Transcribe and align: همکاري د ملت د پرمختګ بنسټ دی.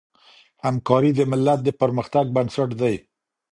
همکاري 0.65 1.11
د 1.15 1.21
ملت 1.31 1.59
د 1.63 1.69
پرمختګ 1.81 2.25
بنسټ 2.35 2.69
دی. 2.81 2.95